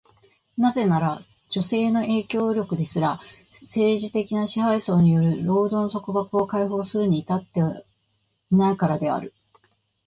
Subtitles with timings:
[0.57, 3.19] なぜなら、女性の影響力ですら、
[3.51, 7.59] 政治的な支配層による労働の束縛を解放するには至って
[8.49, 9.31] いないからである。